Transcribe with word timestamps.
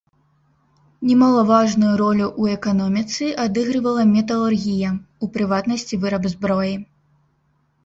Немалаважную 1.09 1.91
ролю 2.01 2.25
ў 2.29 2.43
эканоміцы 2.59 3.29
адыгрывала 3.45 4.07
металургія, 4.15 4.89
у 5.27 5.31
прыватнасці 5.39 6.03
выраб 6.07 6.23
зброі. 6.37 6.75